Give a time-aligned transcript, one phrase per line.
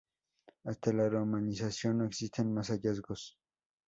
[0.63, 3.37] Hasta la romanización no existen más hallazgos.